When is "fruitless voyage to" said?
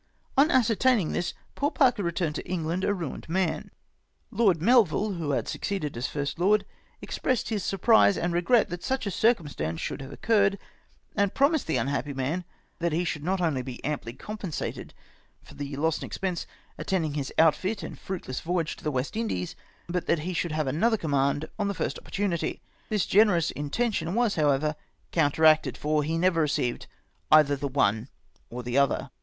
17.99-18.83